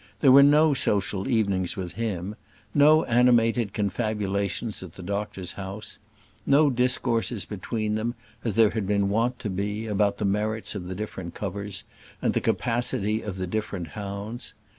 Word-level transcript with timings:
There 0.21 0.31
were 0.31 0.41
no 0.41 0.73
social 0.73 1.27
evenings 1.27 1.77
with 1.77 1.91
him; 1.91 2.35
no 2.73 3.03
animated 3.05 3.71
confabulations 3.71 4.81
at 4.81 4.93
the 4.93 5.03
doctor's 5.03 5.51
house; 5.51 5.99
no 6.43 6.71
discourses 6.71 7.45
between 7.45 7.93
them, 7.93 8.15
as 8.43 8.55
there 8.55 8.71
had 8.71 8.89
wont 8.89 9.37
to 9.37 9.49
be, 9.51 9.85
about 9.85 10.17
the 10.17 10.25
merits 10.25 10.73
of 10.73 10.87
the 10.87 10.95
different 10.95 11.35
covers, 11.35 11.83
and 12.19 12.33
the 12.33 12.41
capacities 12.41 13.23
of 13.27 13.37
the 13.37 13.45
different 13.45 13.89
hounds. 13.89 14.55